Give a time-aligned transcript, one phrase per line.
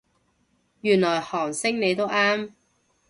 [0.81, 2.53] 原來韓星你都啱